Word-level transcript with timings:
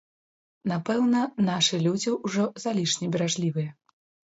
Напэўна, 0.71 1.21
нашы 1.51 1.75
людзі 1.85 2.17
ўжо 2.25 2.51
залішне 2.67 3.05
беражлівыя. 3.15 3.71